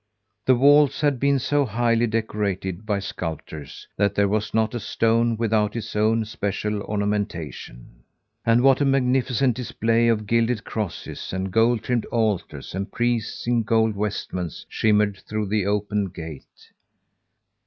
[0.47, 5.37] The walls had been so highly decorated by sculptors that there was not a stone
[5.37, 8.01] without its own special ornamentation.
[8.43, 13.61] And what a magnificent display of gilded crosses and gold trimmed altars and priests in
[13.61, 16.71] golden vestments, shimmered through the open gate!